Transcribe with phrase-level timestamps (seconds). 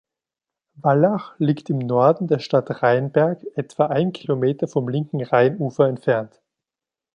[0.77, 6.41] Wallach liegt im Norden der Stadt Rheinberg etwa einen Kilometer vom linken Rheinufer entfernt.